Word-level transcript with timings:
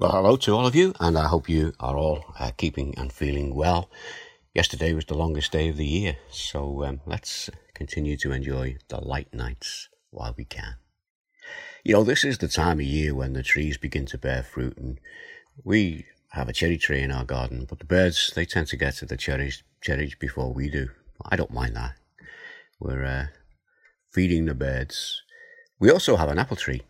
Well, 0.00 0.12
hello 0.12 0.36
to 0.36 0.54
all 0.54 0.64
of 0.64 0.76
you, 0.76 0.94
and 1.00 1.18
I 1.18 1.26
hope 1.26 1.48
you 1.48 1.72
are 1.80 1.96
all 1.96 2.24
uh, 2.38 2.52
keeping 2.56 2.96
and 2.96 3.12
feeling 3.12 3.52
well. 3.52 3.90
Yesterday 4.54 4.92
was 4.92 5.06
the 5.06 5.16
longest 5.16 5.50
day 5.50 5.70
of 5.70 5.76
the 5.76 5.84
year, 5.84 6.18
so 6.30 6.84
um, 6.84 7.00
let's 7.04 7.50
continue 7.74 8.16
to 8.18 8.30
enjoy 8.30 8.76
the 8.86 9.00
light 9.00 9.34
nights 9.34 9.88
while 10.10 10.36
we 10.38 10.44
can. 10.44 10.76
You 11.82 11.94
know, 11.94 12.04
this 12.04 12.22
is 12.22 12.38
the 12.38 12.46
time 12.46 12.78
of 12.78 12.86
year 12.86 13.12
when 13.12 13.32
the 13.32 13.42
trees 13.42 13.76
begin 13.76 14.06
to 14.06 14.18
bear 14.18 14.44
fruit, 14.44 14.78
and 14.78 15.00
we 15.64 16.06
have 16.28 16.48
a 16.48 16.52
cherry 16.52 16.78
tree 16.78 17.02
in 17.02 17.10
our 17.10 17.24
garden, 17.24 17.66
but 17.68 17.80
the 17.80 17.84
birds, 17.84 18.30
they 18.36 18.44
tend 18.44 18.68
to 18.68 18.76
get 18.76 18.94
to 18.98 19.04
the 19.04 19.16
cherries, 19.16 19.64
cherries 19.80 20.14
before 20.14 20.52
we 20.52 20.70
do. 20.70 20.90
I 21.24 21.34
don't 21.34 21.50
mind 21.50 21.74
that. 21.74 21.94
We're 22.78 23.04
uh, 23.04 23.26
feeding 24.12 24.44
the 24.44 24.54
birds. 24.54 25.22
We 25.80 25.90
also 25.90 26.14
have 26.14 26.28
an 26.28 26.38
apple 26.38 26.56
tree. 26.56 26.82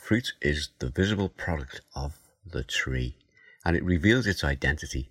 Fruit 0.00 0.32
is 0.40 0.70
the 0.78 0.88
visible 0.88 1.28
product 1.28 1.82
of 1.94 2.18
the 2.46 2.64
tree, 2.64 3.16
and 3.64 3.76
it 3.76 3.84
reveals 3.84 4.26
its 4.26 4.44
identity. 4.44 5.08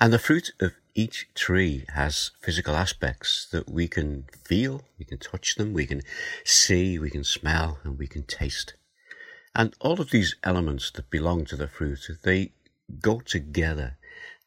And 0.00 0.12
the 0.12 0.18
fruit 0.18 0.52
of 0.60 0.72
each 0.94 1.28
tree 1.34 1.84
has 1.94 2.32
physical 2.40 2.74
aspects 2.74 3.46
that 3.52 3.68
we 3.68 3.88
can 3.88 4.26
feel, 4.44 4.82
we 4.98 5.04
can 5.04 5.18
touch 5.18 5.56
them, 5.56 5.72
we 5.72 5.86
can 5.86 6.02
see, 6.44 6.98
we 6.98 7.10
can 7.10 7.24
smell, 7.24 7.78
and 7.84 7.98
we 7.98 8.06
can 8.06 8.22
taste. 8.22 8.74
And 9.54 9.74
all 9.80 10.00
of 10.00 10.10
these 10.10 10.36
elements 10.44 10.90
that 10.92 11.10
belong 11.10 11.44
to 11.46 11.56
the 11.56 11.68
fruit, 11.68 12.08
they 12.22 12.52
go 13.00 13.20
together 13.20 13.96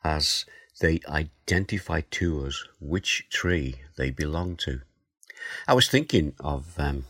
as 0.03 0.45
they 0.79 0.99
identify 1.07 2.01
to 2.11 2.45
us 2.45 2.65
which 2.79 3.27
tree 3.29 3.81
they 3.97 4.09
belong 4.09 4.55
to. 4.57 4.81
I 5.67 5.73
was 5.73 5.87
thinking 5.87 6.33
of 6.39 6.79
um, 6.79 7.05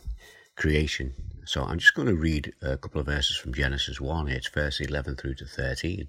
creation 0.56 1.14
so 1.52 1.66
I'm 1.66 1.80
just 1.80 1.96
going 1.96 2.08
to 2.08 2.16
read 2.16 2.54
a 2.62 2.78
couple 2.78 3.02
of 3.02 3.08
verses 3.08 3.36
from 3.36 3.54
Genesis 3.54 4.00
1. 4.00 4.30
It's 4.30 4.48
verse 4.48 4.80
11 4.80 5.18
through 5.18 5.34
to 5.34 5.46
13. 5.46 6.08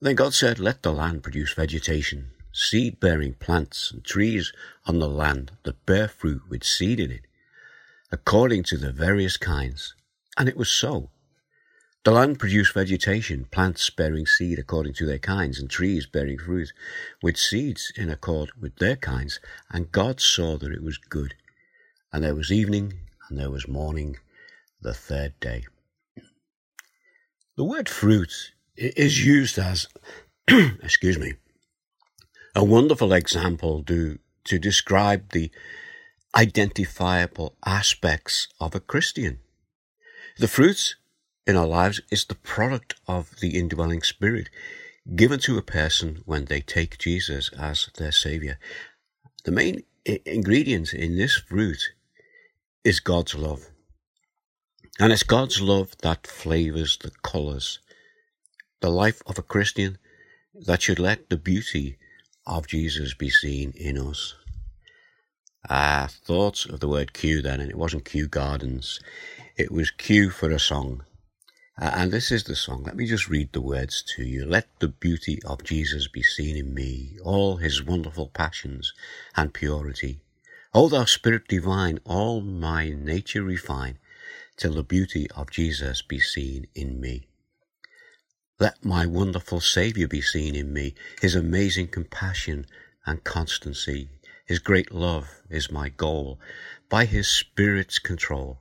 Then 0.00 0.16
God 0.16 0.34
said, 0.34 0.58
Let 0.58 0.82
the 0.82 0.90
land 0.90 1.22
produce 1.22 1.54
vegetation, 1.54 2.32
seed 2.52 2.98
bearing 2.98 3.34
plants, 3.34 3.92
and 3.92 4.04
trees 4.04 4.52
on 4.86 4.98
the 4.98 5.08
land 5.08 5.52
that 5.62 5.86
bear 5.86 6.08
fruit 6.08 6.42
with 6.50 6.64
seed 6.64 6.98
in 6.98 7.12
it, 7.12 7.28
according 8.10 8.64
to 8.64 8.76
the 8.76 8.90
various 8.90 9.36
kinds. 9.36 9.94
And 10.36 10.48
it 10.48 10.56
was 10.56 10.68
so. 10.68 11.10
The 12.02 12.10
land 12.10 12.40
produced 12.40 12.74
vegetation, 12.74 13.44
plants 13.52 13.88
bearing 13.88 14.26
seed 14.26 14.58
according 14.58 14.94
to 14.94 15.06
their 15.06 15.20
kinds, 15.20 15.60
and 15.60 15.70
trees 15.70 16.06
bearing 16.06 16.40
fruit 16.40 16.72
with 17.22 17.36
seeds 17.36 17.92
in 17.94 18.10
accord 18.10 18.50
with 18.60 18.74
their 18.78 18.96
kinds. 18.96 19.38
And 19.70 19.92
God 19.92 20.20
saw 20.20 20.58
that 20.58 20.72
it 20.72 20.82
was 20.82 20.98
good. 20.98 21.34
And 22.12 22.24
there 22.24 22.34
was 22.34 22.50
evening, 22.50 22.94
and 23.28 23.38
there 23.38 23.50
was 23.50 23.68
morning 23.68 24.16
the 24.84 24.94
third 24.94 25.32
day. 25.40 25.64
The 27.56 27.64
word 27.64 27.88
fruit 27.88 28.52
is 28.76 29.24
used 29.24 29.58
as, 29.58 29.88
excuse 30.48 31.18
me, 31.18 31.34
a 32.54 32.62
wonderful 32.62 33.12
example 33.12 33.82
to, 33.84 34.18
to 34.44 34.58
describe 34.58 35.32
the 35.32 35.50
identifiable 36.36 37.56
aspects 37.64 38.46
of 38.60 38.74
a 38.74 38.80
Christian. 38.80 39.38
The 40.38 40.48
fruit 40.48 40.96
in 41.46 41.56
our 41.56 41.66
lives 41.66 42.00
is 42.10 42.24
the 42.24 42.34
product 42.34 42.94
of 43.08 43.40
the 43.40 43.58
indwelling 43.58 44.02
spirit 44.02 44.50
given 45.16 45.38
to 45.40 45.58
a 45.58 45.62
person 45.62 46.22
when 46.24 46.46
they 46.46 46.60
take 46.60 46.98
Jesus 46.98 47.50
as 47.58 47.88
their 47.96 48.12
savior. 48.12 48.58
The 49.44 49.52
main 49.52 49.84
ingredient 50.04 50.92
in 50.92 51.16
this 51.16 51.36
fruit 51.36 51.92
is 52.84 53.00
God's 53.00 53.34
love. 53.34 53.70
And 55.00 55.12
it's 55.12 55.24
God's 55.24 55.60
love 55.60 55.96
that 56.02 56.26
flavors 56.26 56.96
the 56.96 57.10
colors. 57.22 57.80
The 58.80 58.90
life 58.90 59.22
of 59.26 59.38
a 59.38 59.42
Christian 59.42 59.98
that 60.54 60.82
should 60.82 61.00
let 61.00 61.30
the 61.30 61.36
beauty 61.36 61.98
of 62.46 62.68
Jesus 62.68 63.12
be 63.14 63.28
seen 63.28 63.72
in 63.74 63.98
us. 63.98 64.34
I 65.68 66.08
thought 66.08 66.66
of 66.66 66.80
the 66.80 66.88
word 66.88 67.12
Kew 67.12 67.42
then, 67.42 67.60
and 67.60 67.70
it 67.70 67.78
wasn't 67.78 68.04
Kew 68.04 68.28
Gardens. 68.28 69.00
It 69.56 69.72
was 69.72 69.90
cue 69.90 70.30
for 70.30 70.50
a 70.50 70.60
song. 70.60 71.04
Uh, 71.80 71.90
and 71.94 72.12
this 72.12 72.30
is 72.30 72.44
the 72.44 72.54
song. 72.54 72.84
Let 72.84 72.94
me 72.94 73.06
just 73.06 73.28
read 73.28 73.52
the 73.52 73.60
words 73.60 74.04
to 74.14 74.22
you. 74.22 74.46
Let 74.46 74.68
the 74.78 74.88
beauty 74.88 75.40
of 75.44 75.64
Jesus 75.64 76.06
be 76.06 76.22
seen 76.22 76.56
in 76.56 76.72
me, 76.72 77.18
all 77.24 77.56
his 77.56 77.82
wonderful 77.82 78.28
passions 78.28 78.92
and 79.36 79.52
purity. 79.52 80.20
O 80.72 80.88
thou 80.88 81.04
Spirit 81.04 81.48
divine, 81.48 81.98
all 82.04 82.40
my 82.40 82.90
nature 82.90 83.42
refine, 83.42 83.98
till 84.56 84.74
the 84.74 84.82
beauty 84.82 85.30
of 85.32 85.50
Jesus 85.50 86.02
be 86.02 86.20
seen 86.20 86.66
in 86.74 87.00
me. 87.00 87.28
Let 88.60 88.84
my 88.84 89.04
wonderful 89.04 89.60
Saviour 89.60 90.06
be 90.06 90.22
seen 90.22 90.54
in 90.54 90.72
me, 90.72 90.94
his 91.20 91.34
amazing 91.34 91.88
compassion 91.88 92.66
and 93.04 93.24
constancy, 93.24 94.08
his 94.46 94.58
great 94.58 94.92
love 94.92 95.42
is 95.50 95.70
my 95.70 95.88
goal, 95.88 96.38
by 96.88 97.04
his 97.04 97.28
Spirit's 97.28 97.98
control, 97.98 98.60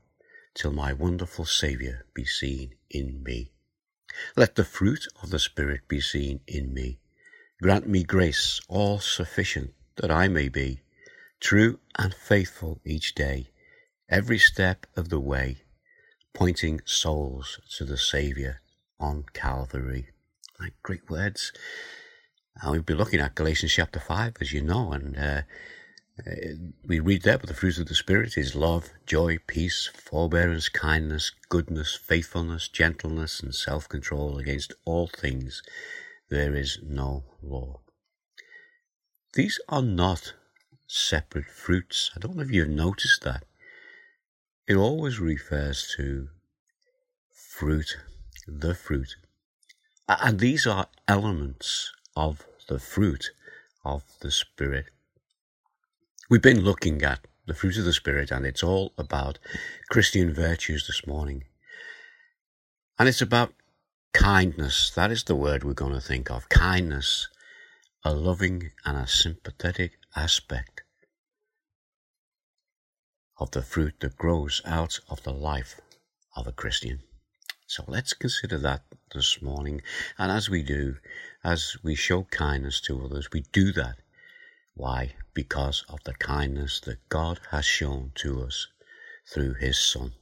till 0.55 0.71
my 0.71 0.93
wonderful 0.93 1.45
Saviour 1.45 2.05
be 2.13 2.25
seen 2.25 2.75
in 2.89 3.21
me. 3.21 3.51
Let 4.35 4.55
the 4.55 4.65
fruit 4.65 5.07
of 5.21 5.29
the 5.29 5.39
Spirit 5.39 5.87
be 5.87 6.01
seen 6.01 6.39
in 6.47 6.73
me. 6.73 6.99
Grant 7.61 7.87
me 7.87 8.03
grace 8.03 8.61
all 8.67 8.99
sufficient 8.99 9.73
that 9.97 10.11
I 10.11 10.27
may 10.27 10.49
be 10.49 10.81
true 11.39 11.79
and 11.97 12.13
faithful 12.13 12.79
each 12.85 13.13
day, 13.15 13.51
every 14.09 14.39
step 14.39 14.85
of 14.95 15.09
the 15.09 15.19
way, 15.19 15.62
pointing 16.33 16.81
souls 16.85 17.59
to 17.77 17.85
the 17.85 17.97
Saviour 17.97 18.61
on 18.99 19.25
Calvary. 19.33 20.09
Like 20.59 20.73
great 20.81 21.09
words. 21.09 21.51
And 22.61 22.71
we've 22.71 22.85
been 22.85 22.97
looking 22.97 23.19
at 23.19 23.35
Galatians 23.35 23.73
chapter 23.73 23.99
5, 23.99 24.37
as 24.41 24.53
you 24.53 24.61
know, 24.61 24.91
and 24.91 25.17
uh, 25.17 25.41
uh, 26.25 26.31
we 26.85 26.99
read 26.99 27.23
there, 27.23 27.39
but 27.39 27.47
the 27.47 27.55
fruit 27.55 27.79
of 27.79 27.87
the 27.87 27.95
Spirit 27.95 28.37
is 28.37 28.55
love, 28.55 28.91
joy, 29.07 29.39
peace, 29.47 29.89
forbearance, 29.95 30.69
kindness, 30.69 31.31
goodness, 31.49 31.95
faithfulness, 31.95 32.67
gentleness, 32.67 33.39
and 33.39 33.55
self 33.55 33.89
control. 33.89 34.37
Against 34.37 34.73
all 34.85 35.07
things 35.07 35.63
there 36.29 36.55
is 36.55 36.79
no 36.83 37.23
law. 37.41 37.79
These 39.33 39.59
are 39.67 39.81
not 39.81 40.33
separate 40.87 41.45
fruits. 41.45 42.11
I 42.15 42.19
don't 42.19 42.35
know 42.35 42.43
if 42.43 42.51
you've 42.51 42.69
noticed 42.69 43.23
that. 43.23 43.43
It 44.65 44.75
always 44.75 45.19
refers 45.19 45.93
to 45.97 46.29
fruit, 47.33 47.97
the 48.47 48.73
fruit. 48.73 49.17
And 50.07 50.39
these 50.39 50.65
are 50.65 50.87
elements 51.05 51.91
of 52.15 52.45
the 52.69 52.79
fruit 52.79 53.31
of 53.83 54.03
the 54.21 54.31
Spirit. 54.31 54.85
We've 56.29 56.41
been 56.41 56.61
looking 56.61 57.03
at 57.03 57.27
the 57.45 57.53
fruit 57.53 57.77
of 57.77 57.83
the 57.83 57.91
Spirit, 57.91 58.31
and 58.31 58.45
it's 58.45 58.63
all 58.63 58.93
about 58.97 59.37
Christian 59.89 60.33
virtues 60.33 60.87
this 60.87 61.05
morning. 61.05 61.43
And 62.97 63.09
it's 63.09 63.21
about 63.21 63.53
kindness. 64.13 64.91
That 64.95 65.11
is 65.11 65.25
the 65.25 65.35
word 65.35 65.65
we're 65.65 65.73
going 65.73 65.93
to 65.93 65.99
think 65.99 66.31
of. 66.31 66.47
Kindness, 66.47 67.27
a 68.05 68.13
loving 68.13 68.71
and 68.85 68.95
a 68.97 69.07
sympathetic 69.07 69.97
aspect 70.15 70.82
of 73.43 73.51
the 73.51 73.61
fruit 73.61 73.93
that 73.99 74.17
grows 74.17 74.61
out 74.63 75.01
of 75.09 75.21
the 75.23 75.33
life 75.33 75.81
of 76.33 76.47
a 76.47 76.51
Christian. 76.53 77.01
So 77.67 77.83
let's 77.89 78.13
consider 78.13 78.57
that 78.59 78.83
this 79.13 79.41
morning. 79.41 79.81
And 80.17 80.31
as 80.31 80.49
we 80.49 80.63
do, 80.63 80.95
as 81.43 81.75
we 81.83 81.93
show 81.93 82.23
kindness 82.23 82.79
to 82.81 83.03
others, 83.03 83.27
we 83.33 83.41
do 83.51 83.73
that. 83.73 83.97
Why? 84.75 85.15
Because 85.33 85.83
of 85.89 85.99
the 86.05 86.13
kindness 86.13 86.79
that 86.85 87.09
God 87.09 87.41
has 87.51 87.65
shown 87.65 88.13
to 88.15 88.43
us 88.43 88.67
through 89.29 89.55
His 89.55 89.77
Son. 89.77 90.13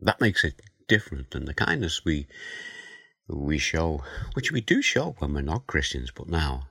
That 0.00 0.20
makes 0.20 0.42
it 0.42 0.60
different 0.88 1.30
than 1.30 1.44
the 1.44 1.54
kindness 1.54 2.04
we 2.04 2.26
we 3.28 3.58
show, 3.58 4.02
which 4.34 4.50
we 4.50 4.60
do 4.60 4.82
show 4.82 5.14
when 5.18 5.34
we're 5.34 5.40
not 5.40 5.68
Christians, 5.68 6.10
but 6.12 6.28
now 6.28 6.68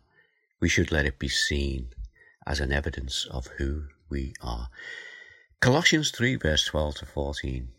we 0.60 0.68
should 0.68 0.92
let 0.92 1.06
it 1.06 1.20
be 1.20 1.30
seen 1.30 1.90
as 2.46 2.60
an 2.60 2.74
evidence 2.74 3.26
of 3.32 3.48
who 3.58 3.84
we 4.10 4.34
are. 4.42 4.70
Colossians 5.62 6.12
3 6.12 6.36
verse 6.36 6.66
12 6.66 6.96
to 6.96 7.06
14. 7.06 7.70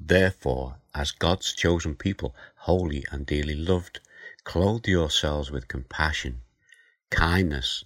Therefore, 0.00 0.78
as 0.94 1.12
God's 1.12 1.52
chosen 1.52 1.94
people, 1.94 2.34
holy 2.56 3.04
and 3.12 3.26
dearly 3.26 3.54
loved, 3.54 4.00
clothe 4.44 4.86
yourselves 4.86 5.50
with 5.50 5.68
compassion, 5.68 6.40
kindness, 7.10 7.84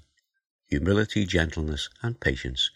humility, 0.67 1.27
gentleness, 1.27 1.91
and 2.01 2.21
patience. 2.21 2.71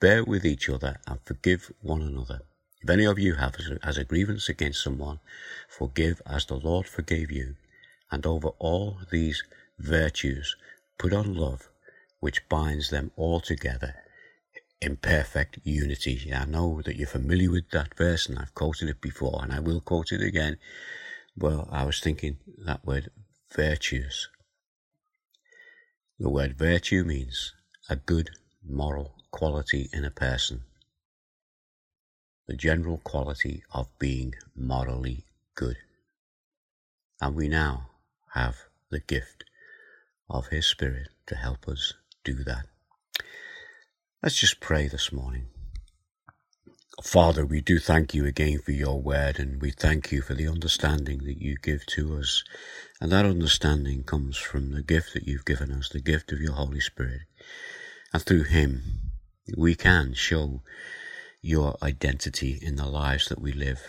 Bear 0.00 0.24
with 0.24 0.44
each 0.44 0.68
other 0.68 0.98
and 1.06 1.20
forgive 1.24 1.72
one 1.80 2.02
another. 2.02 2.42
If 2.82 2.90
any 2.90 3.04
of 3.04 3.20
you 3.20 3.36
have 3.36 3.56
has 3.82 3.96
a 3.96 4.04
grievance 4.04 4.48
against 4.48 4.82
someone, 4.82 5.20
forgive 5.68 6.20
as 6.26 6.44
the 6.44 6.56
Lord 6.56 6.86
forgave 6.86 7.30
you. 7.30 7.54
And 8.10 8.26
over 8.26 8.48
all 8.58 8.98
these 9.10 9.44
virtues, 9.78 10.56
put 10.98 11.12
on 11.12 11.34
love, 11.34 11.70
which 12.18 12.46
binds 12.48 12.90
them 12.90 13.12
all 13.16 13.40
together 13.40 13.94
in 14.80 14.96
perfect 14.96 15.58
unity. 15.64 16.30
I 16.32 16.44
know 16.44 16.82
that 16.82 16.96
you're 16.96 17.06
familiar 17.06 17.50
with 17.50 17.70
that 17.70 17.96
verse 17.96 18.28
and 18.28 18.38
I've 18.38 18.54
quoted 18.54 18.88
it 18.88 19.00
before 19.00 19.40
and 19.42 19.52
I 19.52 19.60
will 19.60 19.80
quote 19.80 20.12
it 20.12 20.20
again. 20.20 20.58
Well, 21.36 21.68
I 21.70 21.84
was 21.84 22.00
thinking 22.00 22.38
that 22.64 22.84
word 22.84 23.10
virtues. 23.54 24.28
The 26.18 26.28
word 26.28 26.58
virtue 26.58 27.04
means 27.04 27.52
a 27.88 27.96
good 27.96 28.30
moral 28.66 29.14
quality 29.30 29.88
in 29.92 30.04
a 30.04 30.10
person. 30.10 30.64
The 32.46 32.56
general 32.56 32.98
quality 32.98 33.62
of 33.72 33.88
being 33.98 34.34
morally 34.54 35.24
good. 35.54 35.76
And 37.20 37.34
we 37.34 37.48
now 37.48 37.90
have 38.34 38.56
the 38.90 39.00
gift 39.00 39.44
of 40.30 40.48
His 40.48 40.66
Spirit 40.66 41.08
to 41.26 41.34
help 41.34 41.66
us 41.66 41.94
do 42.24 42.44
that. 42.44 42.66
Let's 44.22 44.36
just 44.36 44.60
pray 44.60 44.88
this 44.88 45.12
morning. 45.12 45.48
Father, 47.02 47.44
we 47.44 47.60
do 47.60 47.78
thank 47.78 48.14
you 48.14 48.24
again 48.24 48.60
for 48.60 48.72
your 48.72 48.98
word, 48.98 49.38
and 49.38 49.60
we 49.60 49.70
thank 49.70 50.10
you 50.10 50.22
for 50.22 50.32
the 50.32 50.48
understanding 50.48 51.18
that 51.24 51.40
you 51.40 51.56
give 51.62 51.84
to 51.86 52.16
us. 52.16 52.42
And 52.98 53.12
that 53.12 53.26
understanding 53.26 54.04
comes 54.04 54.38
from 54.38 54.72
the 54.72 54.82
gift 54.82 55.12
that 55.12 55.28
you've 55.28 55.44
given 55.44 55.70
us, 55.70 55.90
the 55.90 56.00
gift 56.00 56.32
of 56.32 56.40
your 56.40 56.54
Holy 56.54 56.80
Spirit. 56.80 57.20
And 58.14 58.22
through 58.22 58.44
him, 58.44 59.12
we 59.54 59.74
can 59.74 60.14
show 60.14 60.62
your 61.42 61.76
identity 61.82 62.58
in 62.60 62.76
the 62.76 62.86
lives 62.86 63.28
that 63.28 63.40
we 63.40 63.52
live. 63.52 63.82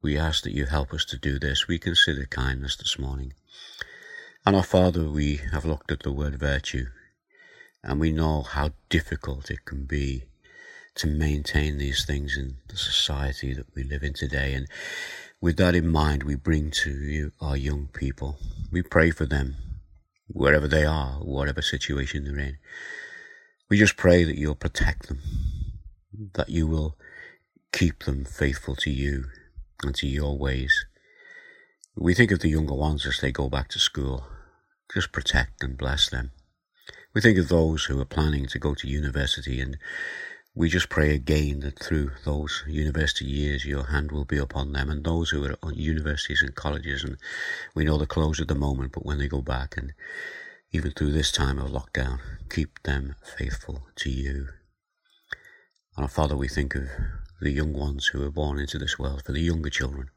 We 0.00 0.16
ask 0.16 0.44
that 0.44 0.54
you 0.54 0.66
help 0.66 0.94
us 0.94 1.04
to 1.06 1.18
do 1.18 1.40
this. 1.40 1.66
We 1.66 1.80
consider 1.80 2.24
kindness 2.24 2.76
this 2.76 3.00
morning. 3.00 3.32
And 4.46 4.54
our 4.54 4.62
Father, 4.62 5.10
we 5.10 5.40
have 5.52 5.64
looked 5.64 5.90
at 5.90 6.04
the 6.04 6.12
word 6.12 6.38
virtue, 6.38 6.86
and 7.82 8.00
we 8.00 8.12
know 8.12 8.42
how 8.42 8.70
difficult 8.88 9.50
it 9.50 9.64
can 9.64 9.84
be 9.84 10.24
to 10.96 11.06
maintain 11.06 11.78
these 11.78 12.04
things 12.04 12.36
in 12.36 12.56
the 12.68 12.76
society 12.76 13.54
that 13.54 13.74
we 13.74 13.82
live 13.82 14.02
in 14.02 14.12
today. 14.12 14.54
And 14.54 14.66
with 15.40 15.56
that 15.56 15.74
in 15.74 15.88
mind, 15.88 16.24
we 16.24 16.34
bring 16.34 16.70
to 16.82 16.90
you 16.90 17.32
our 17.40 17.56
young 17.56 17.88
people. 17.92 18.38
We 18.70 18.82
pray 18.82 19.10
for 19.10 19.24
them 19.24 19.56
wherever 20.26 20.68
they 20.68 20.84
are, 20.84 21.14
whatever 21.20 21.62
situation 21.62 22.24
they're 22.24 22.38
in. 22.38 22.58
We 23.68 23.78
just 23.78 23.96
pray 23.96 24.24
that 24.24 24.36
you'll 24.36 24.54
protect 24.56 25.08
them, 25.08 25.20
that 26.34 26.50
you 26.50 26.66
will 26.66 26.96
keep 27.72 28.04
them 28.04 28.24
faithful 28.24 28.76
to 28.76 28.90
you 28.90 29.26
and 29.82 29.94
to 29.94 30.06
your 30.06 30.36
ways. 30.36 30.86
We 31.96 32.14
think 32.14 32.30
of 32.30 32.40
the 32.40 32.48
younger 32.48 32.74
ones 32.74 33.06
as 33.06 33.20
they 33.20 33.32
go 33.32 33.48
back 33.48 33.68
to 33.68 33.78
school. 33.78 34.26
Just 34.92 35.12
protect 35.12 35.62
and 35.62 35.78
bless 35.78 36.08
them. 36.08 36.32
We 37.12 37.20
think 37.20 37.38
of 37.38 37.48
those 37.48 37.84
who 37.84 38.00
are 38.00 38.04
planning 38.04 38.46
to 38.46 38.58
go 38.58 38.74
to 38.74 38.88
university 38.88 39.60
and 39.60 39.76
we 40.54 40.68
just 40.68 40.88
pray 40.88 41.14
again 41.14 41.60
that 41.60 41.78
through 41.78 42.10
those 42.24 42.64
university 42.66 43.24
years, 43.24 43.64
your 43.64 43.84
hand 43.84 44.10
will 44.10 44.24
be 44.24 44.38
upon 44.38 44.72
them 44.72 44.90
and 44.90 45.04
those 45.04 45.30
who 45.30 45.44
are 45.44 45.52
at 45.52 45.76
universities 45.76 46.42
and 46.42 46.54
colleges. 46.54 47.04
And 47.04 47.16
we 47.74 47.84
know 47.84 47.98
they're 47.98 48.06
closed 48.06 48.40
at 48.40 48.48
the 48.48 48.54
moment, 48.54 48.92
but 48.92 49.06
when 49.06 49.18
they 49.18 49.28
go 49.28 49.42
back 49.42 49.76
and 49.76 49.92
even 50.72 50.90
through 50.90 51.12
this 51.12 51.30
time 51.30 51.58
of 51.58 51.70
lockdown, 51.70 52.18
keep 52.48 52.82
them 52.82 53.14
faithful 53.38 53.86
to 53.96 54.10
you. 54.10 54.48
And 55.96 56.04
our 56.04 56.08
Father, 56.08 56.36
we 56.36 56.48
think 56.48 56.74
of 56.74 56.84
the 57.40 57.50
young 57.50 57.72
ones 57.72 58.06
who 58.06 58.24
are 58.24 58.30
born 58.30 58.58
into 58.58 58.78
this 58.78 58.98
world, 58.98 59.22
for 59.24 59.32
the 59.32 59.40
younger 59.40 59.70
children. 59.70 60.10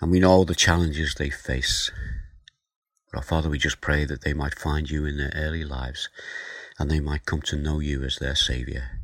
And 0.00 0.10
we 0.10 0.20
know 0.20 0.44
the 0.44 0.54
challenges 0.54 1.14
they 1.14 1.30
face. 1.30 1.90
Our 3.14 3.22
Father, 3.22 3.48
we 3.48 3.58
just 3.58 3.80
pray 3.80 4.04
that 4.04 4.22
they 4.22 4.32
might 4.32 4.58
find 4.58 4.90
you 4.90 5.06
in 5.06 5.16
their 5.16 5.32
early 5.34 5.64
lives 5.64 6.08
and 6.78 6.90
they 6.90 7.00
might 7.00 7.26
come 7.26 7.42
to 7.42 7.56
know 7.56 7.78
you 7.78 8.02
as 8.02 8.16
their 8.16 8.34
Saviour 8.34 9.00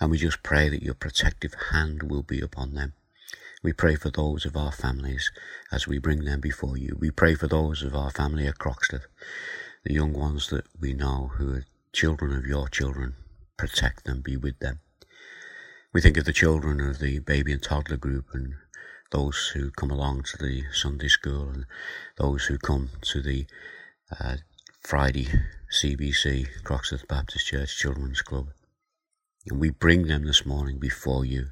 and 0.00 0.10
we 0.10 0.18
just 0.18 0.42
pray 0.42 0.68
that 0.68 0.82
your 0.82 0.94
protective 0.94 1.54
hand 1.70 2.02
will 2.04 2.22
be 2.22 2.40
upon 2.40 2.74
them. 2.74 2.92
We 3.62 3.72
pray 3.72 3.94
for 3.94 4.10
those 4.10 4.44
of 4.44 4.56
our 4.56 4.72
families 4.72 5.30
as 5.72 5.86
we 5.86 5.98
bring 5.98 6.24
them 6.24 6.40
before 6.40 6.76
you. 6.76 6.96
We 7.00 7.10
pray 7.10 7.34
for 7.34 7.48
those 7.48 7.82
of 7.82 7.94
our 7.94 8.10
family 8.10 8.46
at 8.46 8.58
Croxteth, 8.58 9.06
the 9.84 9.94
young 9.94 10.12
ones 10.12 10.48
that 10.48 10.66
we 10.78 10.92
know 10.92 11.32
who 11.36 11.54
are 11.54 11.64
children 11.92 12.36
of 12.36 12.44
your 12.44 12.68
children. 12.68 13.14
Protect 13.56 14.04
them, 14.04 14.20
be 14.20 14.36
with 14.36 14.58
them. 14.58 14.80
We 15.92 16.00
think 16.00 16.16
of 16.16 16.24
the 16.24 16.32
children 16.32 16.80
of 16.80 16.98
the 16.98 17.20
baby 17.20 17.52
and 17.52 17.62
toddler 17.62 17.96
group 17.96 18.26
and 18.34 18.54
those 19.10 19.52
who 19.54 19.70
come 19.70 19.90
along 19.90 20.24
to 20.24 20.38
the 20.38 20.64
Sunday 20.72 21.08
school 21.08 21.48
and 21.48 21.66
those 22.18 22.46
who 22.46 22.58
come 22.58 22.90
to 23.02 23.22
the 23.22 23.46
uh, 24.20 24.36
Friday 24.80 25.28
CBC, 25.72 26.46
Croxteth 26.62 27.08
Baptist 27.08 27.46
Church 27.46 27.76
Children's 27.76 28.22
Club. 28.22 28.48
And 29.46 29.60
we 29.60 29.70
bring 29.70 30.06
them 30.06 30.24
this 30.24 30.46
morning 30.46 30.78
before 30.78 31.24
you 31.24 31.48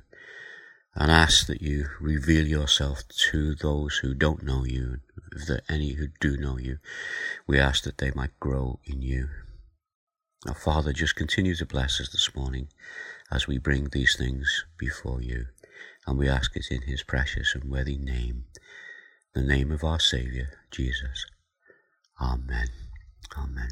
and 0.94 1.10
ask 1.10 1.46
that 1.46 1.62
you 1.62 1.86
reveal 2.00 2.46
yourself 2.46 3.02
to 3.30 3.54
those 3.54 3.96
who 3.98 4.14
don't 4.14 4.42
know 4.42 4.64
you. 4.64 4.98
If 5.34 5.46
there 5.46 5.58
are 5.58 5.74
any 5.74 5.92
who 5.92 6.08
do 6.20 6.36
know 6.36 6.58
you, 6.58 6.78
we 7.46 7.58
ask 7.58 7.84
that 7.84 7.98
they 7.98 8.10
might 8.14 8.38
grow 8.38 8.80
in 8.84 9.02
you. 9.02 9.28
Our 10.46 10.54
Father, 10.54 10.92
just 10.92 11.16
continue 11.16 11.54
to 11.54 11.66
bless 11.66 12.00
us 12.00 12.10
this 12.10 12.34
morning 12.34 12.68
as 13.30 13.46
we 13.46 13.58
bring 13.58 13.88
these 13.88 14.16
things 14.16 14.64
before 14.76 15.22
you. 15.22 15.46
And 16.06 16.18
we 16.18 16.28
ask 16.28 16.56
it 16.56 16.66
in 16.70 16.82
his 16.82 17.02
precious 17.02 17.54
and 17.54 17.70
worthy 17.70 17.96
name, 17.96 18.44
the 19.34 19.42
name 19.42 19.70
of 19.70 19.84
our 19.84 20.00
Saviour, 20.00 20.48
Jesus. 20.70 21.26
Amen. 22.20 22.68
Amen. 23.36 23.70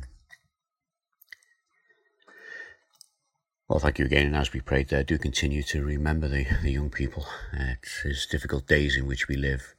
Well, 3.68 3.78
thank 3.78 4.00
you 4.00 4.04
again. 4.04 4.26
And 4.26 4.36
as 4.36 4.52
we 4.52 4.60
prayed 4.60 4.88
there, 4.88 5.04
do 5.04 5.16
continue 5.16 5.62
to 5.64 5.84
remember 5.84 6.26
the, 6.26 6.44
the 6.62 6.72
young 6.72 6.90
people. 6.90 7.26
Uh, 7.52 7.74
it 7.80 7.86
is 8.04 8.26
difficult 8.26 8.66
days 8.66 8.96
in 8.96 9.06
which 9.06 9.28
we 9.28 9.36
live. 9.36 9.74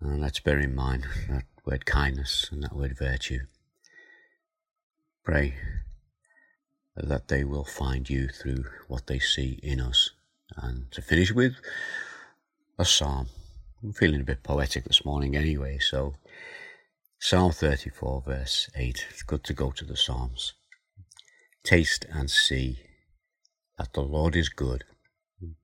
And 0.00 0.20
let's 0.22 0.40
bear 0.40 0.58
in 0.58 0.74
mind 0.74 1.06
that 1.28 1.44
word 1.66 1.84
kindness 1.84 2.48
and 2.50 2.62
that 2.62 2.74
word 2.74 2.96
virtue. 2.98 3.40
Pray 5.22 5.56
that 6.96 7.28
they 7.28 7.44
will 7.44 7.64
find 7.64 8.08
you 8.08 8.28
through 8.28 8.64
what 8.86 9.06
they 9.06 9.18
see 9.18 9.60
in 9.62 9.80
us. 9.80 10.10
And 10.56 10.90
to 10.92 11.02
finish 11.02 11.32
with 11.32 11.54
a 12.78 12.84
psalm. 12.84 13.28
I'm 13.82 13.92
feeling 13.92 14.20
a 14.20 14.24
bit 14.24 14.42
poetic 14.42 14.84
this 14.84 15.04
morning 15.04 15.36
anyway, 15.36 15.78
so 15.78 16.14
Psalm 17.20 17.52
34, 17.52 18.22
verse 18.26 18.70
8. 18.76 19.06
It's 19.10 19.22
good 19.22 19.44
to 19.44 19.52
go 19.52 19.70
to 19.72 19.84
the 19.84 19.96
Psalms. 19.96 20.54
Taste 21.64 22.06
and 22.10 22.30
see 22.30 22.78
that 23.76 23.92
the 23.92 24.02
Lord 24.02 24.34
is 24.36 24.48
good. 24.48 24.84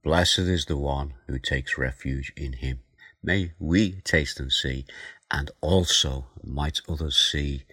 Blessed 0.03 0.41
is 0.41 0.67
the 0.67 0.77
one 0.77 1.15
who 1.27 1.39
takes 1.39 1.79
refuge 1.79 2.33
in 2.37 2.55
him. 2.55 2.81
May 3.23 3.53
we 3.59 4.01
taste 4.03 4.39
and 4.39 4.53
see, 4.53 4.85
and 5.31 5.51
also 5.61 6.27
might 6.43 6.81
others 6.89 7.17
see 7.17 7.65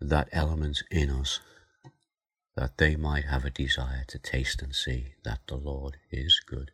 that 0.00 0.28
element 0.32 0.82
in 0.90 1.10
us, 1.10 1.40
that 2.58 2.76
they 2.78 2.96
might 2.96 3.26
have 3.26 3.44
a 3.44 3.50
desire 3.50 4.04
to 4.08 4.18
taste 4.18 4.62
and 4.62 4.74
see 4.74 5.14
that 5.24 5.38
the 5.46 5.56
Lord 5.56 5.96
is 6.10 6.40
good. 6.44 6.72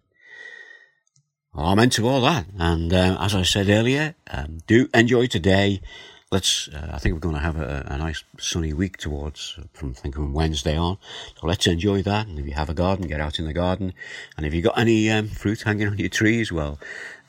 Amen 1.55 1.91
to 1.91 2.09
all 2.09 2.23
that. 2.23 2.47
And 2.59 2.93
uh, 2.93 3.19
as 3.21 3.35
I 3.35 3.43
said 3.43 3.69
earlier, 3.69 4.15
um, 4.31 4.59
do 4.67 4.89
enjoy 4.95 5.27
today 5.27 5.83
let's. 6.35 6.69
Uh, 6.69 6.91
I 6.93 6.99
think 6.99 7.15
we're 7.15 7.21
going 7.21 7.37
to 7.37 7.41
have 7.41 7.57
a, 7.57 7.87
a, 7.87 7.99
nice 7.99 8.25
sunny 8.39 8.73
week 8.73 8.97
towards 8.97 9.59
from 9.73 9.95
think 9.95 10.17
from 10.17 10.33
Wednesday 10.33 10.77
on. 10.77 10.99
So 11.39 11.47
let's 11.47 11.67
enjoy 11.67 12.03
that. 12.03 12.27
And 12.27 12.39
if 12.39 12.47
you 12.47 12.55
have 12.55 12.71
a 12.71 12.75
garden, 12.75 13.07
get 13.07 13.21
out 13.21 13.39
in 13.39 13.47
the 13.47 13.53
garden. 13.53 13.95
And 14.37 14.45
if 14.45 14.53
you've 14.53 14.65
got 14.65 14.79
any 14.79 15.11
um, 15.11 15.29
fruit 15.29 15.63
hanging 15.63 15.89
on 15.89 15.99
your 15.99 16.09
trees, 16.09 16.51
well, 16.51 16.81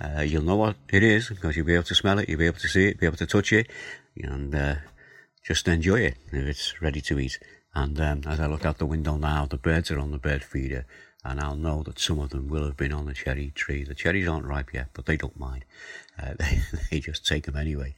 uh, 0.01 0.21
you'll 0.21 0.43
know 0.43 0.55
what 0.55 0.75
it 0.89 1.03
is 1.03 1.29
because 1.29 1.55
you'll 1.55 1.67
be 1.67 1.75
able 1.75 1.83
to 1.83 1.95
smell 1.95 2.19
it, 2.19 2.27
you'll 2.27 2.39
be 2.39 2.47
able 2.47 2.59
to 2.59 2.67
see 2.67 2.87
it, 2.87 2.99
be 2.99 3.05
able 3.05 3.17
to 3.17 3.27
touch 3.27 3.53
it, 3.53 3.69
and 4.17 4.55
uh, 4.55 4.75
just 5.43 5.67
enjoy 5.67 5.99
it 5.99 6.17
if 6.31 6.45
it's 6.45 6.81
ready 6.81 7.01
to 7.01 7.19
eat. 7.19 7.37
And 7.75 7.99
um, 7.99 8.21
as 8.25 8.39
I 8.39 8.47
look 8.47 8.65
out 8.65 8.77
the 8.77 8.85
window 8.85 9.17
now, 9.17 9.45
the 9.45 9.57
birds 9.57 9.91
are 9.91 9.99
on 9.99 10.11
the 10.11 10.17
bird 10.17 10.43
feeder, 10.43 10.85
and 11.23 11.41
I'll 11.41 11.57
know 11.57 11.83
that 11.83 11.99
some 11.99 12.19
of 12.19 12.29
them 12.29 12.47
will 12.47 12.65
have 12.65 12.77
been 12.77 12.93
on 12.93 13.05
the 13.05 13.13
cherry 13.13 13.51
tree. 13.53 13.83
The 13.83 13.93
cherries 13.93 14.27
aren't 14.27 14.45
ripe 14.45 14.73
yet, 14.73 14.87
but 14.93 15.05
they 15.05 15.17
don't 15.17 15.39
mind. 15.39 15.65
Uh, 16.21 16.33
they, 16.39 16.61
they 16.89 16.99
just 17.01 17.27
take 17.27 17.43
them 17.45 17.57
anyway. 17.57 17.95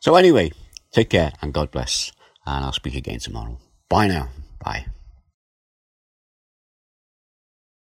So, 0.00 0.16
anyway, 0.16 0.50
take 0.90 1.10
care 1.10 1.32
and 1.40 1.54
God 1.54 1.70
bless. 1.70 2.12
And 2.44 2.64
I'll 2.64 2.72
speak 2.72 2.96
again 2.96 3.20
tomorrow. 3.20 3.58
Bye 3.88 4.08
now. 4.08 4.28
Bye. 4.62 4.86